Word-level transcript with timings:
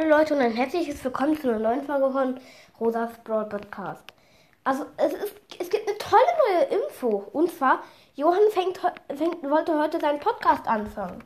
Hallo 0.00 0.16
Leute 0.16 0.32
und 0.32 0.40
ein 0.40 0.52
herzliches 0.52 1.04
Willkommen 1.04 1.38
zu 1.38 1.50
einer 1.50 1.58
neuen 1.58 1.84
Folge 1.84 2.10
von 2.10 2.40
Rosas 2.80 3.10
Broad 3.22 3.50
Podcast. 3.50 4.02
Also 4.64 4.86
es, 4.96 5.12
ist, 5.12 5.34
es 5.58 5.68
gibt 5.68 5.86
eine 5.86 5.98
tolle 5.98 6.22
neue 6.48 6.80
Info 6.80 7.28
und 7.34 7.52
zwar 7.52 7.82
Johann 8.14 8.40
fängt, 8.50 8.78
fängt, 8.78 9.42
wollte 9.42 9.78
heute 9.78 10.00
seinen 10.00 10.18
Podcast 10.18 10.66
anfangen. 10.66 11.22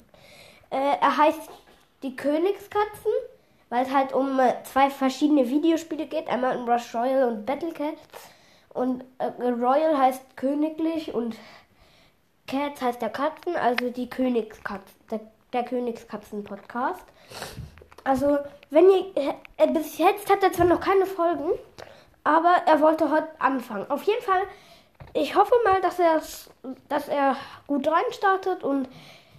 Äh, 0.70 0.96
er 1.00 1.16
heißt 1.16 1.48
Die 2.02 2.16
Königskatzen, 2.16 3.12
weil 3.68 3.86
es 3.86 3.94
halt 3.94 4.12
um 4.12 4.40
äh, 4.40 4.54
zwei 4.64 4.90
verschiedene 4.90 5.48
Videospiele 5.48 6.06
geht, 6.06 6.26
einmal 6.26 6.56
um 6.56 6.68
Rush 6.68 6.92
Royal 6.96 7.28
und 7.28 7.46
Battle 7.46 7.72
Cats. 7.72 8.00
Und 8.70 9.04
äh, 9.18 9.50
Royal 9.50 9.96
heißt 9.96 10.36
königlich 10.36 11.14
und 11.14 11.36
Cats 12.48 12.82
heißt 12.82 13.00
der 13.00 13.10
Katzen, 13.10 13.54
also 13.54 13.90
die 13.90 14.10
Königskatzen, 14.10 14.96
der, 15.12 15.20
der 15.52 15.64
Königskatzen-Podcast. 15.64 17.04
Also, 18.04 18.38
wenn 18.70 18.90
ihr. 18.90 19.34
Äh, 19.56 19.68
bis 19.68 19.98
jetzt 19.98 20.30
hat 20.30 20.42
er 20.42 20.52
zwar 20.52 20.66
noch 20.66 20.80
keine 20.80 21.06
Folgen, 21.06 21.50
aber 22.22 22.54
er 22.66 22.80
wollte 22.80 23.10
heute 23.10 23.28
anfangen. 23.38 23.90
Auf 23.90 24.02
jeden 24.02 24.22
Fall, 24.22 24.42
ich 25.12 25.34
hoffe 25.34 25.54
mal, 25.64 25.80
dass 25.80 25.98
er 25.98 26.20
dass 26.88 27.08
er 27.08 27.36
gut 27.66 27.86
reinstartet 27.86 28.64
und 28.64 28.88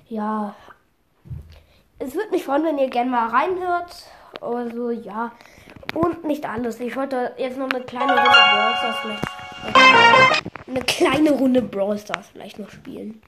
ja. 0.07 0.55
Es 1.97 2.13
würde 2.13 2.31
mich 2.31 2.43
freuen, 2.43 2.63
wenn 2.63 2.77
ihr 2.77 2.89
gerne 2.89 3.09
mal 3.09 3.29
reinhört. 3.29 4.05
Also 4.41 4.91
ja. 4.91 5.31
Und 5.93 6.25
nicht 6.25 6.45
alles. 6.45 6.79
Ich 6.79 6.95
wollte 6.95 7.33
jetzt 7.37 7.57
noch 7.57 7.69
eine 7.69 7.83
kleine 7.83 8.11
Runde 8.11 8.29
Brawl 8.31 8.75
Stars 8.75 8.97
vielleicht. 9.01 10.67
Eine 10.67 10.81
kleine 10.81 11.31
Runde 11.31 11.61
Brawl 11.61 11.97
Stars 11.97 12.27
vielleicht 12.33 12.59
noch 12.59 12.69
spielen. 12.69 13.21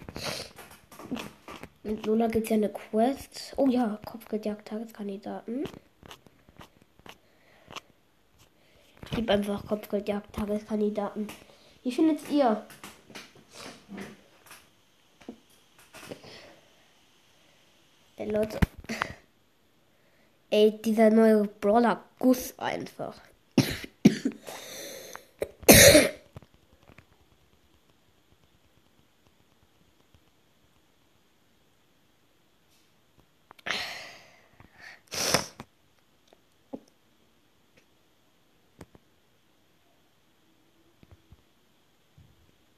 Mit 1.88 2.06
Lola 2.06 2.28
gibt 2.28 2.44
es 2.44 2.50
ja 2.50 2.58
eine 2.58 2.68
Quest. 2.68 3.54
Oh 3.56 3.68
ja, 3.70 3.98
Kopfgeldjagd 4.04 4.68
Tageskandidaten. 4.68 5.64
Ich 9.06 9.12
gebe 9.12 9.32
einfach 9.32 9.66
Kopfgeldjagd 9.66 10.36
Tageskandidaten. 10.36 11.28
Wie 11.84 11.92
findet 11.94 12.30
ihr? 12.30 12.66
Ey, 18.18 18.32
Leute. 18.32 18.60
Ey, 20.50 20.82
dieser 20.82 21.10
neue 21.10 21.46
Brawler 21.46 22.04
Guss 22.20 22.54
einfach. 22.60 23.16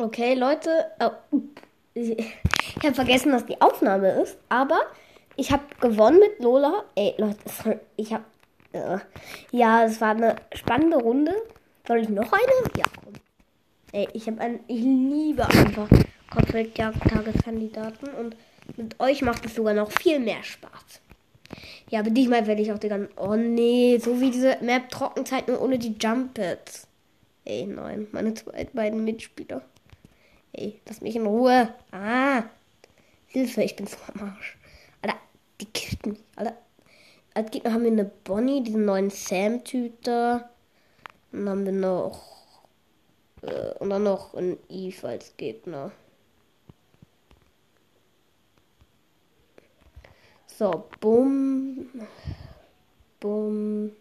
Okay, 0.00 0.32
Leute. 0.32 0.86
Oh, 0.98 1.10
ich 1.92 2.16
habe 2.82 2.94
vergessen, 2.94 3.32
dass 3.32 3.44
die 3.44 3.60
Aufnahme 3.60 4.22
ist. 4.22 4.38
Aber 4.48 4.80
ich 5.36 5.52
habe 5.52 5.62
gewonnen 5.78 6.18
mit 6.20 6.42
Lola. 6.42 6.84
Ey, 6.94 7.14
Leute, 7.18 7.80
ich 7.96 8.10
habe. 8.14 8.24
Äh, 8.72 8.98
ja, 9.50 9.84
es 9.84 10.00
war 10.00 10.12
eine 10.12 10.36
spannende 10.54 10.96
Runde. 10.96 11.34
Soll 11.86 11.98
ich 11.98 12.08
noch 12.08 12.32
eine? 12.32 12.72
Ja, 12.78 12.84
komm. 13.04 13.12
Ey, 13.92 14.08
ich 14.14 14.26
habe 14.26 14.40
ein. 14.40 14.60
Ich 14.68 14.80
liebe 14.80 15.44
einfach 15.46 15.88
Kopfgeldjagd-Tageskandidaten. 16.30 18.14
Und 18.14 18.36
mit 18.78 18.98
euch 19.00 19.20
macht 19.20 19.44
es 19.44 19.54
sogar 19.54 19.74
noch 19.74 19.92
viel 19.92 20.18
mehr 20.18 20.42
Spaß. 20.42 21.02
Ja, 21.90 22.00
aber 22.00 22.08
diesmal 22.08 22.46
werde 22.46 22.62
ich 22.62 22.72
auch 22.72 22.78
die 22.78 22.88
ganzen. 22.88 23.12
Oh 23.18 23.36
nee, 23.36 23.98
so 23.98 24.18
wie 24.18 24.30
diese 24.30 24.56
Map 24.62 24.88
Trockenzeit 24.88 25.46
nur 25.46 25.60
ohne 25.60 25.78
die 25.78 25.94
Jumpets. 26.00 26.86
Ey, 27.44 27.66
nein, 27.66 28.06
meine 28.12 28.32
zwei, 28.32 28.66
beiden 28.72 29.04
Mitspieler. 29.04 29.62
Ey, 30.52 30.80
lass 30.86 31.00
mich 31.00 31.16
in 31.16 31.26
Ruhe. 31.26 31.72
Ah. 31.92 32.44
Hilfe, 33.26 33.62
ich 33.62 33.76
bin 33.76 33.86
so 33.86 33.96
am 34.12 34.28
Arsch. 34.28 34.58
Alter, 35.02 35.16
die 35.60 35.66
killt 35.66 36.04
mich. 36.06 36.18
Alter. 36.36 36.56
Als 37.34 37.50
Gegner 37.52 37.72
haben 37.72 37.84
wir 37.84 37.92
eine 37.92 38.04
Bonnie, 38.04 38.62
diesen 38.62 38.84
neuen 38.84 39.10
Sam-Tüter. 39.10 40.50
Dann 41.30 41.48
haben 41.48 41.64
wir 41.64 41.72
noch. 41.72 42.44
Äh, 43.42 43.72
und 43.78 43.90
dann 43.90 44.02
noch 44.02 44.34
ein 44.34 44.58
Eve 44.68 45.08
als 45.08 45.36
Gegner. 45.36 45.92
So, 50.46 50.88
bumm. 51.00 51.88
Bumm. 53.20 53.92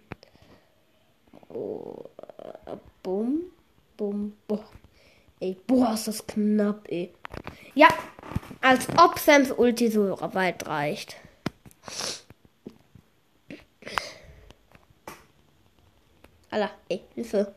Oh, 1.50 2.04
äh, 2.66 2.76
bumm. 3.04 3.44
Bumm. 3.96 4.34
Boah. 4.48 4.66
Ey, 5.42 5.58
boah, 5.68 5.94
ist 5.94 6.08
das 6.08 6.28
knapp, 6.28 6.86
ey. 6.90 7.14
Ja, 7.74 7.88
als 8.62 8.88
ob 8.98 9.18
Sams 9.18 9.52
Ulti 9.52 9.90
so 9.90 10.18
weit 10.34 10.68
reicht. 10.68 11.16
Alter, 16.50 16.72
ey, 16.90 17.04
Hilfe. 17.16 17.54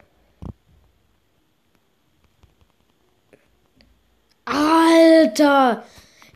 Alter! 4.45 5.85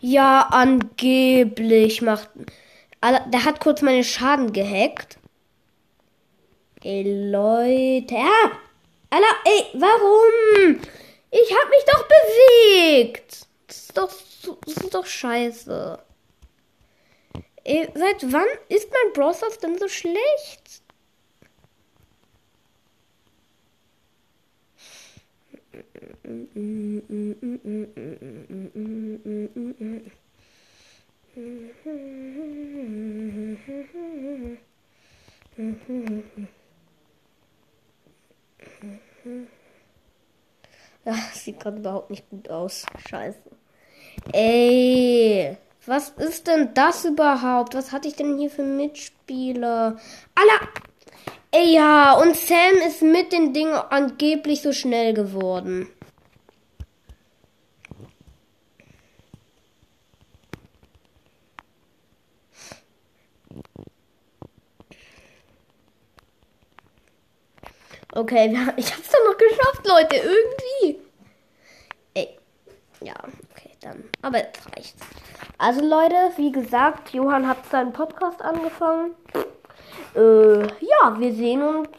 Ja, 0.00 0.48
angeblich 0.50 2.02
macht. 2.02 2.28
Alter, 3.00 3.28
der 3.30 3.44
hat 3.44 3.60
kurz 3.60 3.82
meine 3.82 4.02
Schaden 4.02 4.52
gehackt. 4.52 5.18
Ey, 6.82 7.30
Leute. 7.30 8.14
Ja! 8.14 8.50
Alter, 9.10 9.34
ey, 9.44 9.80
warum? 9.80 10.80
Ich 11.42 11.52
hab 11.52 11.68
mich 11.68 11.84
doch 11.84 12.08
bewegt. 12.08 13.46
Das 13.66 13.76
ist 13.76 13.98
doch, 13.98 14.10
das 14.64 14.76
ist 14.76 14.94
doch 14.94 15.04
scheiße. 15.04 15.98
Seit 17.94 18.32
wann 18.32 18.46
ist 18.68 18.88
mein 18.90 19.12
Browser 19.12 19.48
denn 19.62 19.78
so 19.78 19.88
schlecht? 19.88 20.82
Ja, 41.06 41.14
sieht 41.32 41.60
gerade 41.60 41.78
überhaupt 41.78 42.10
nicht 42.10 42.28
gut 42.28 42.50
aus. 42.50 42.84
Scheiße. 43.08 43.38
Ey, 44.32 45.56
was 45.86 46.10
ist 46.10 46.48
denn 46.48 46.70
das 46.74 47.04
überhaupt? 47.04 47.74
Was 47.74 47.92
hatte 47.92 48.08
ich 48.08 48.16
denn 48.16 48.36
hier 48.38 48.50
für 48.50 48.64
Mitspieler? 48.64 49.96
Alla! 50.34 50.68
Ey, 51.52 51.74
ja, 51.74 52.12
und 52.14 52.36
Sam 52.36 52.76
ist 52.86 53.02
mit 53.02 53.32
den 53.32 53.54
Dingen 53.54 53.74
angeblich 53.74 54.62
so 54.62 54.72
schnell 54.72 55.14
geworden. 55.14 55.88
Okay, 68.16 68.58
ich 68.78 68.90
hab's 68.94 69.10
doch 69.10 69.30
noch 69.30 69.36
geschafft, 69.36 69.86
Leute, 69.86 70.16
irgendwie. 70.16 71.02
Ey, 72.14 72.38
ja, 73.02 73.12
okay, 73.50 73.72
dann. 73.82 74.04
Aber 74.22 74.38
jetzt 74.38 74.66
reicht's. 74.74 75.06
Also, 75.58 75.84
Leute, 75.84 76.14
wie 76.38 76.50
gesagt, 76.50 77.12
Johann 77.12 77.46
hat 77.46 77.66
seinen 77.66 77.92
Podcast 77.92 78.40
angefangen. 78.40 79.14
Äh, 80.14 80.62
ja, 80.62 81.14
wir 81.18 81.34
sehen 81.34 81.60
uns 81.60 81.90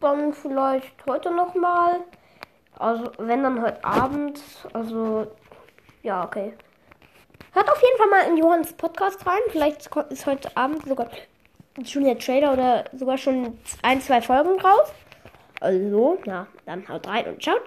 dann 0.00 0.32
vielleicht 0.32 0.94
heute 1.06 1.30
nochmal. 1.30 2.00
Also, 2.78 3.12
wenn 3.18 3.42
dann 3.42 3.60
heute 3.60 3.84
Abend. 3.84 4.40
Also, 4.72 5.26
ja, 6.02 6.24
okay. 6.24 6.54
Hört 7.52 7.70
auf 7.70 7.82
jeden 7.82 7.98
Fall 7.98 8.08
mal 8.08 8.30
in 8.30 8.38
Johanns 8.38 8.72
Podcast 8.72 9.26
rein. 9.26 9.40
Vielleicht 9.48 9.90
ist 10.08 10.24
heute 10.24 10.56
Abend 10.56 10.86
sogar 10.86 11.10
schon 11.84 12.04
der 12.04 12.18
Trailer 12.18 12.54
oder 12.54 12.84
sogar 12.94 13.18
schon 13.18 13.58
ein, 13.82 14.00
zwei 14.00 14.22
Folgen 14.22 14.56
draus. 14.56 14.90
Also, 15.60 16.18
ja, 16.26 16.46
dann 16.66 16.86
haut 16.88 17.06
rein 17.06 17.26
und 17.26 17.42
ciao, 17.42 17.56